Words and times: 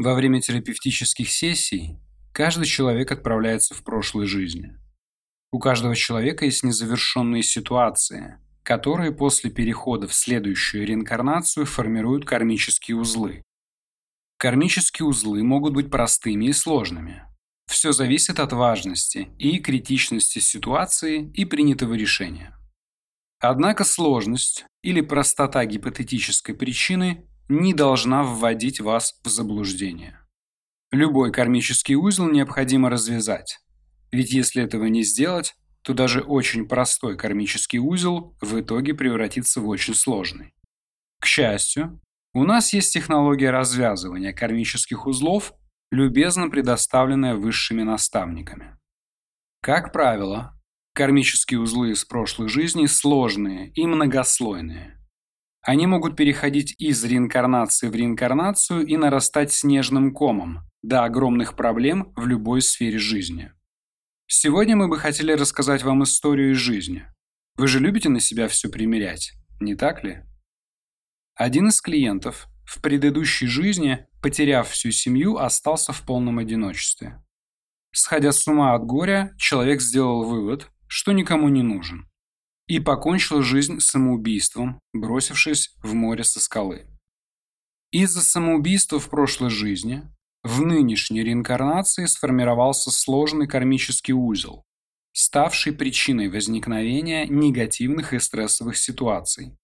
Во 0.00 0.14
время 0.14 0.40
терапевтических 0.40 1.28
сессий 1.28 1.98
каждый 2.32 2.66
человек 2.66 3.10
отправляется 3.10 3.74
в 3.74 3.82
прошлой 3.82 4.26
жизни. 4.26 4.78
У 5.50 5.58
каждого 5.58 5.96
человека 5.96 6.44
есть 6.44 6.62
незавершенные 6.62 7.42
ситуации, 7.42 8.38
которые 8.62 9.10
после 9.10 9.50
перехода 9.50 10.06
в 10.06 10.14
следующую 10.14 10.86
реинкарнацию 10.86 11.66
формируют 11.66 12.26
кармические 12.26 12.96
узлы. 12.96 13.42
Кармические 14.36 15.04
узлы 15.04 15.42
могут 15.42 15.74
быть 15.74 15.90
простыми 15.90 16.44
и 16.44 16.52
сложными. 16.52 17.24
Все 17.66 17.90
зависит 17.90 18.38
от 18.38 18.52
важности 18.52 19.30
и 19.36 19.58
критичности 19.58 20.38
ситуации 20.38 21.28
и 21.34 21.44
принятого 21.44 21.94
решения. 21.94 22.56
Однако 23.40 23.82
сложность 23.82 24.64
или 24.80 25.00
простота 25.00 25.64
гипотетической 25.64 26.54
причины 26.54 27.28
не 27.48 27.74
должна 27.74 28.22
вводить 28.22 28.80
вас 28.80 29.18
в 29.24 29.28
заблуждение. 29.28 30.18
Любой 30.90 31.32
кармический 31.32 31.94
узел 31.94 32.30
необходимо 32.30 32.90
развязать, 32.90 33.60
ведь 34.10 34.32
если 34.32 34.62
этого 34.62 34.86
не 34.86 35.02
сделать, 35.02 35.54
то 35.82 35.94
даже 35.94 36.20
очень 36.20 36.66
простой 36.66 37.16
кармический 37.16 37.78
узел 37.78 38.36
в 38.40 38.60
итоге 38.60 38.94
превратится 38.94 39.60
в 39.60 39.68
очень 39.68 39.94
сложный. 39.94 40.54
К 41.20 41.26
счастью, 41.26 42.00
у 42.34 42.44
нас 42.44 42.72
есть 42.72 42.92
технология 42.92 43.50
развязывания 43.50 44.32
кармических 44.32 45.06
узлов, 45.06 45.52
любезно 45.90 46.50
предоставленная 46.50 47.34
высшими 47.34 47.82
наставниками. 47.82 48.78
Как 49.62 49.92
правило, 49.92 50.54
кармические 50.92 51.60
узлы 51.60 51.92
из 51.92 52.04
прошлых 52.04 52.48
жизней 52.48 52.86
сложные 52.86 53.70
и 53.72 53.86
многослойные. 53.86 54.97
Они 55.68 55.86
могут 55.86 56.16
переходить 56.16 56.74
из 56.78 57.04
реинкарнации 57.04 57.88
в 57.88 57.94
реинкарнацию 57.94 58.86
и 58.86 58.96
нарастать 58.96 59.52
снежным 59.52 60.14
комом 60.14 60.60
до 60.80 61.04
огромных 61.04 61.56
проблем 61.56 62.14
в 62.16 62.26
любой 62.26 62.62
сфере 62.62 62.96
жизни. 62.96 63.52
Сегодня 64.26 64.76
мы 64.76 64.88
бы 64.88 64.96
хотели 64.96 65.32
рассказать 65.32 65.82
вам 65.82 66.04
историю 66.04 66.52
из 66.52 66.56
жизни. 66.56 67.04
Вы 67.56 67.68
же 67.68 67.80
любите 67.80 68.08
на 68.08 68.18
себя 68.18 68.48
все 68.48 68.70
примерять, 68.70 69.32
не 69.60 69.74
так 69.74 70.04
ли? 70.04 70.22
Один 71.34 71.68
из 71.68 71.82
клиентов 71.82 72.46
в 72.64 72.80
предыдущей 72.80 73.46
жизни, 73.46 74.06
потеряв 74.22 74.70
всю 74.70 74.90
семью, 74.90 75.36
остался 75.36 75.92
в 75.92 76.00
полном 76.00 76.38
одиночестве. 76.38 77.22
Сходя 77.92 78.32
с 78.32 78.48
ума 78.48 78.74
от 78.74 78.86
горя, 78.86 79.34
человек 79.36 79.82
сделал 79.82 80.24
вывод, 80.24 80.70
что 80.86 81.12
никому 81.12 81.50
не 81.50 81.62
нужен, 81.62 82.07
и 82.68 82.80
покончил 82.80 83.42
жизнь 83.42 83.80
самоубийством, 83.80 84.80
бросившись 84.92 85.74
в 85.82 85.94
море 85.94 86.22
со 86.22 86.38
скалы. 86.38 86.86
Из-за 87.90 88.22
самоубийства 88.22 89.00
в 89.00 89.08
прошлой 89.08 89.50
жизни 89.50 90.02
в 90.44 90.60
нынешней 90.60 91.24
реинкарнации 91.24 92.04
сформировался 92.04 92.90
сложный 92.90 93.46
кармический 93.46 94.12
узел, 94.12 94.64
ставший 95.12 95.72
причиной 95.72 96.28
возникновения 96.28 97.26
негативных 97.26 98.12
и 98.12 98.18
стрессовых 98.18 98.76
ситуаций. 98.76 99.56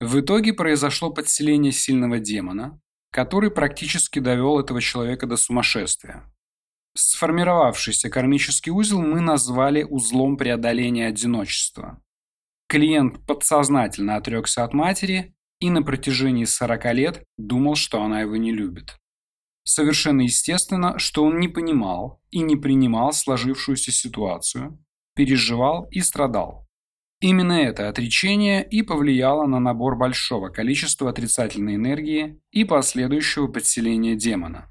В 0.00 0.20
итоге 0.20 0.52
произошло 0.52 1.10
подселение 1.10 1.72
сильного 1.72 2.18
демона, 2.18 2.80
который 3.10 3.50
практически 3.50 4.18
довел 4.18 4.58
этого 4.58 4.80
человека 4.80 5.26
до 5.26 5.36
сумасшествия. 5.36 6.24
Сформировавшийся 6.96 8.10
кармический 8.10 8.72
узел 8.72 9.00
мы 9.00 9.20
назвали 9.20 9.84
узлом 9.84 10.36
преодоления 10.36 11.06
одиночества. 11.06 12.03
Клиент 12.68 13.24
подсознательно 13.26 14.16
отрекся 14.16 14.64
от 14.64 14.72
матери 14.72 15.34
и 15.60 15.70
на 15.70 15.82
протяжении 15.82 16.44
40 16.44 16.94
лет 16.94 17.24
думал, 17.36 17.74
что 17.76 18.02
она 18.02 18.20
его 18.22 18.36
не 18.36 18.52
любит. 18.52 18.96
Совершенно 19.64 20.22
естественно, 20.22 20.98
что 20.98 21.24
он 21.24 21.40
не 21.40 21.48
понимал 21.48 22.20
и 22.30 22.40
не 22.40 22.56
принимал 22.56 23.12
сложившуюся 23.12 23.92
ситуацию, 23.92 24.78
переживал 25.14 25.86
и 25.90 26.00
страдал. 26.00 26.68
Именно 27.20 27.52
это 27.52 27.88
отречение 27.88 28.66
и 28.68 28.82
повлияло 28.82 29.46
на 29.46 29.58
набор 29.58 29.96
большого 29.96 30.50
количества 30.50 31.08
отрицательной 31.08 31.76
энергии 31.76 32.38
и 32.50 32.64
последующего 32.64 33.46
подселения 33.46 34.14
демона. 34.14 34.70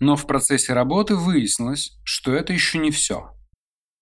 Но 0.00 0.16
в 0.16 0.26
процессе 0.26 0.72
работы 0.72 1.14
выяснилось, 1.14 1.96
что 2.02 2.32
это 2.32 2.52
еще 2.52 2.78
не 2.78 2.90
все. 2.90 3.36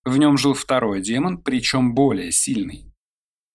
В 0.04 0.16
нем 0.16 0.38
жил 0.38 0.54
второй 0.54 1.03
демон, 1.03 1.43
причем 1.43 1.94
более 1.94 2.33
сильный. 2.33 2.88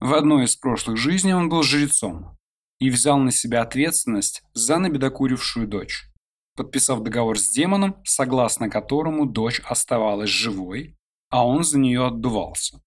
В 0.04 0.14
одной 0.14 0.46
из 0.46 0.56
прошлых 0.56 0.98
жизней 0.98 1.34
он 1.34 1.50
был 1.50 1.64
жрецом 1.64 2.38
и 2.80 2.90
взял 2.90 3.18
на 3.18 3.32
себя 3.32 3.62
ответственность 3.62 4.44
за 4.54 4.78
набедокурившую 4.78 5.68
дочь 5.68 6.14
подписав 6.56 7.02
договор 7.02 7.40
с 7.40 7.50
демоном, 7.50 7.96
согласно 8.04 8.70
которому 8.70 9.26
дочь 9.26 9.62
оставалась 9.66 10.30
живой, 10.30 10.96
а 11.30 11.48
он 11.48 11.64
за 11.64 11.80
нее 11.80 12.06
отдувался. 12.06 12.82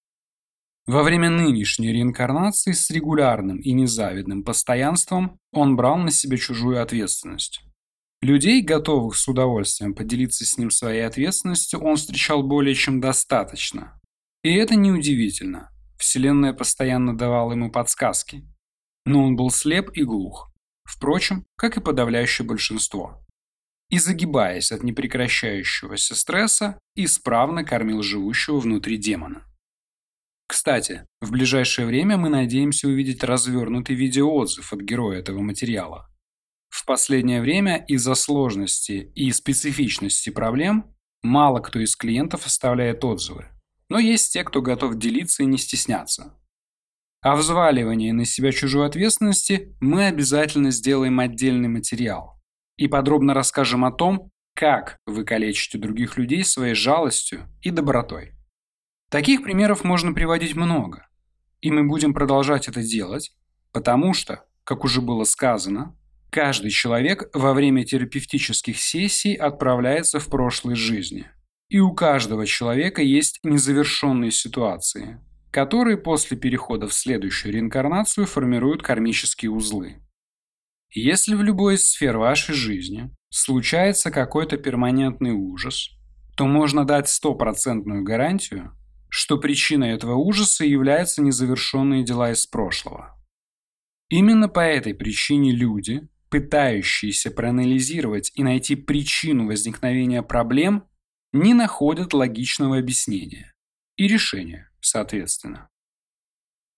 Во 0.86 1.02
время 1.02 1.30
нынешней 1.30 1.92
реинкарнации 1.92 2.70
с 2.70 2.90
регулярным 2.90 3.58
и 3.58 3.72
незавидным 3.72 4.44
постоянством 4.44 5.40
он 5.52 5.74
брал 5.74 5.98
на 5.98 6.12
себя 6.12 6.36
чужую 6.36 6.80
ответственность. 6.80 7.62
Людей, 8.22 8.62
готовых 8.62 9.16
с 9.16 9.26
удовольствием 9.26 9.94
поделиться 9.94 10.44
с 10.44 10.56
ним 10.58 10.70
своей 10.70 11.04
ответственностью, 11.04 11.80
он 11.80 11.96
встречал 11.96 12.42
более 12.44 12.74
чем 12.74 13.00
достаточно. 13.00 14.00
И 14.42 14.54
это 14.54 14.76
неудивительно. 14.76 15.70
Вселенная 15.98 16.52
постоянно 16.52 17.16
давала 17.16 17.52
ему 17.52 17.70
подсказки. 17.70 18.44
Но 19.04 19.24
он 19.24 19.36
был 19.36 19.50
слеп 19.50 19.90
и 19.94 20.02
глух. 20.02 20.52
Впрочем, 20.84 21.46
как 21.56 21.76
и 21.76 21.80
подавляющее 21.80 22.46
большинство 22.46 23.26
и, 23.88 23.98
загибаясь 23.98 24.72
от 24.72 24.82
непрекращающегося 24.82 26.14
стресса, 26.14 26.78
исправно 26.94 27.64
кормил 27.64 28.02
живущего 28.02 28.58
внутри 28.58 28.96
демона. 28.96 29.44
Кстати, 30.48 31.06
в 31.20 31.32
ближайшее 31.32 31.86
время 31.86 32.16
мы 32.16 32.28
надеемся 32.28 32.88
увидеть 32.88 33.24
развернутый 33.24 33.96
видеоотзыв 33.96 34.72
от 34.72 34.80
героя 34.80 35.18
этого 35.18 35.40
материала. 35.40 36.08
В 36.68 36.84
последнее 36.84 37.40
время 37.40 37.84
из-за 37.88 38.14
сложности 38.14 39.10
и 39.14 39.32
специфичности 39.32 40.30
проблем 40.30 40.94
мало 41.22 41.60
кто 41.60 41.80
из 41.80 41.96
клиентов 41.96 42.46
оставляет 42.46 43.04
отзывы, 43.04 43.48
но 43.88 43.98
есть 43.98 44.32
те, 44.32 44.44
кто 44.44 44.62
готов 44.62 44.96
делиться 44.96 45.42
и 45.42 45.46
не 45.46 45.58
стесняться. 45.58 46.34
О 47.20 47.36
взваливании 47.36 48.12
на 48.12 48.24
себя 48.24 48.52
чужой 48.52 48.86
ответственности 48.86 49.76
мы 49.80 50.06
обязательно 50.06 50.70
сделаем 50.70 51.18
отдельный 51.18 51.68
материал, 51.68 52.40
и 52.76 52.88
подробно 52.88 53.34
расскажем 53.34 53.84
о 53.84 53.92
том, 53.92 54.30
как 54.54 54.96
вы 55.06 55.24
калечите 55.24 55.78
других 55.78 56.16
людей 56.16 56.44
своей 56.44 56.74
жалостью 56.74 57.48
и 57.62 57.70
добротой. 57.70 58.32
Таких 59.10 59.42
примеров 59.42 59.84
можно 59.84 60.12
приводить 60.12 60.54
много, 60.54 61.06
и 61.60 61.70
мы 61.70 61.84
будем 61.84 62.14
продолжать 62.14 62.68
это 62.68 62.82
делать, 62.82 63.32
потому 63.72 64.14
что, 64.14 64.44
как 64.64 64.84
уже 64.84 65.00
было 65.00 65.24
сказано, 65.24 65.96
каждый 66.30 66.70
человек 66.70 67.28
во 67.34 67.54
время 67.54 67.84
терапевтических 67.84 68.80
сессий 68.80 69.34
отправляется 69.34 70.20
в 70.20 70.26
прошлой 70.26 70.74
жизни. 70.74 71.30
И 71.68 71.80
у 71.80 71.92
каждого 71.92 72.46
человека 72.46 73.02
есть 73.02 73.40
незавершенные 73.42 74.30
ситуации, 74.30 75.20
которые 75.50 75.96
после 75.96 76.36
перехода 76.36 76.86
в 76.86 76.94
следующую 76.94 77.52
реинкарнацию 77.52 78.26
формируют 78.26 78.82
кармические 78.82 79.50
узлы. 79.50 80.02
Если 80.90 81.34
в 81.34 81.42
любой 81.42 81.74
из 81.74 81.88
сфер 81.88 82.18
вашей 82.18 82.54
жизни 82.54 83.10
случается 83.30 84.10
какой-то 84.10 84.56
перманентный 84.56 85.32
ужас, 85.32 85.90
то 86.36 86.46
можно 86.46 86.84
дать 86.84 87.08
стопроцентную 87.08 88.04
гарантию, 88.04 88.72
что 89.08 89.38
причиной 89.38 89.90
этого 89.90 90.14
ужаса 90.14 90.64
являются 90.64 91.22
незавершенные 91.22 92.04
дела 92.04 92.30
из 92.30 92.46
прошлого. 92.46 93.16
Именно 94.08 94.48
по 94.48 94.60
этой 94.60 94.94
причине 94.94 95.52
люди, 95.52 96.08
пытающиеся 96.30 97.30
проанализировать 97.30 98.30
и 98.34 98.42
найти 98.44 98.76
причину 98.76 99.46
возникновения 99.46 100.22
проблем, 100.22 100.84
не 101.36 101.54
находят 101.54 102.12
логичного 102.12 102.78
объяснения 102.78 103.54
и 103.96 104.08
решения, 104.08 104.70
соответственно. 104.80 105.68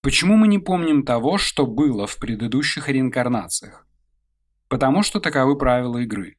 Почему 0.02 0.37
мы 0.37 0.49
не 0.49 0.58
помним 0.58 1.05
того, 1.05 1.38
что 1.38 1.66
было 1.66 2.06
в 2.06 2.19
предыдущих 2.19 2.88
реинкарнациях? 2.88 3.87
Потому 4.69 5.02
что 5.02 5.20
таковы 5.20 5.58
правила 5.58 5.99
игры. 5.99 6.37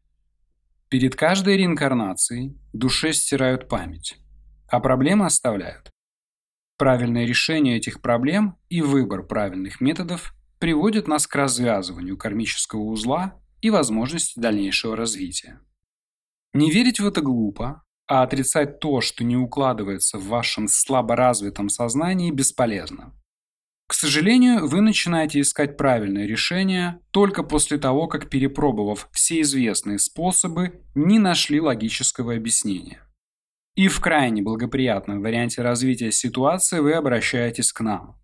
Перед 0.89 1.15
каждой 1.15 1.57
реинкарнацией 1.57 2.57
душе 2.73 3.13
стирают 3.13 3.67
память, 3.67 4.17
а 4.67 4.79
проблемы 4.79 5.25
оставляют. 5.25 5.91
Правильное 6.77 7.25
решение 7.25 7.77
этих 7.77 8.01
проблем 8.01 8.57
и 8.69 8.81
выбор 8.81 9.23
правильных 9.23 9.81
методов 9.81 10.33
приводят 10.59 11.07
нас 11.07 11.27
к 11.27 11.35
развязыванию 11.35 12.17
кармического 12.17 12.81
узла 12.81 13.39
и 13.61 13.69
возможности 13.69 14.39
дальнейшего 14.39 14.95
развития. 14.95 15.59
Не 16.53 16.71
верить 16.71 16.99
в 16.99 17.05
это 17.05 17.21
глупо, 17.21 17.83
а 18.09 18.23
отрицать 18.23 18.79
то, 18.79 19.01
что 19.01 19.23
не 19.23 19.37
укладывается 19.37 20.17
в 20.17 20.25
вашем 20.27 20.67
слаборазвитом 20.67 21.69
сознании, 21.69 22.31
бесполезно. 22.31 23.13
К 23.87 23.93
сожалению, 23.93 24.67
вы 24.67 24.81
начинаете 24.81 25.41
искать 25.41 25.77
правильное 25.77 26.25
решение 26.25 26.99
только 27.11 27.43
после 27.43 27.77
того, 27.77 28.07
как 28.07 28.29
перепробовав 28.29 29.09
все 29.11 29.41
известные 29.41 29.99
способы, 29.99 30.81
не 30.95 31.19
нашли 31.19 31.61
логического 31.61 32.33
объяснения. 32.33 33.01
И 33.75 33.87
в 33.87 33.99
крайне 33.99 34.41
благоприятном 34.41 35.21
варианте 35.21 35.61
развития 35.61 36.11
ситуации 36.11 36.79
вы 36.79 36.93
обращаетесь 36.93 37.71
к 37.71 37.81
нам. 37.81 38.19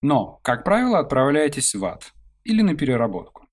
Но, 0.00 0.40
как 0.42 0.64
правило, 0.64 0.98
отправляетесь 0.98 1.74
в 1.74 1.84
ад 1.84 2.12
или 2.44 2.62
на 2.62 2.74
переработку. 2.74 3.47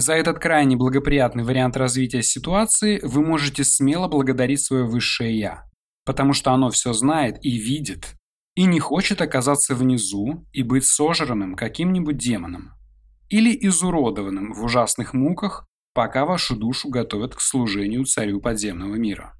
За 0.00 0.14
этот 0.14 0.38
крайне 0.38 0.76
благоприятный 0.76 1.44
вариант 1.44 1.76
развития 1.76 2.22
ситуации 2.22 3.00
вы 3.02 3.20
можете 3.20 3.64
смело 3.64 4.08
благодарить 4.08 4.64
свое 4.64 4.86
высшее 4.86 5.38
«я», 5.38 5.70
потому 6.06 6.32
что 6.32 6.52
оно 6.52 6.70
все 6.70 6.94
знает 6.94 7.36
и 7.44 7.58
видит, 7.58 8.14
и 8.54 8.64
не 8.64 8.80
хочет 8.80 9.20
оказаться 9.20 9.74
внизу 9.74 10.46
и 10.54 10.62
быть 10.62 10.86
сожранным 10.86 11.54
каким-нибудь 11.54 12.16
демоном 12.16 12.72
или 13.28 13.54
изуродованным 13.68 14.54
в 14.54 14.64
ужасных 14.64 15.12
муках, 15.12 15.68
пока 15.92 16.24
вашу 16.24 16.56
душу 16.56 16.88
готовят 16.88 17.34
к 17.34 17.42
служению 17.42 18.06
царю 18.06 18.40
подземного 18.40 18.94
мира. 18.94 19.36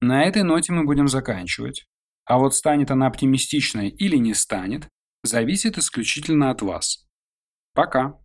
На 0.00 0.22
этой 0.22 0.44
ноте 0.44 0.72
мы 0.72 0.84
будем 0.84 1.08
заканчивать. 1.08 1.86
А 2.24 2.38
вот 2.38 2.54
станет 2.54 2.92
она 2.92 3.08
оптимистичной 3.08 3.88
или 3.88 4.16
не 4.16 4.32
станет, 4.32 4.88
зависит 5.24 5.76
исключительно 5.76 6.50
от 6.52 6.62
вас. 6.62 7.04
Пока. 7.74 8.21